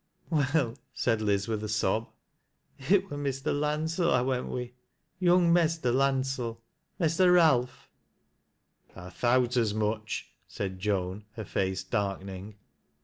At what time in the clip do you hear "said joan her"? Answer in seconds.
10.47-11.45